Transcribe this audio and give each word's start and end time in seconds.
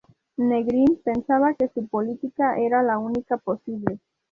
Negrín 0.37 0.99
pensaba 1.03 1.53
que 1.53 1.67
su 1.75 1.85
política 1.87 2.57
era 2.57 2.81
la 2.81 2.97
única 2.97 3.37
posible. 3.37 3.99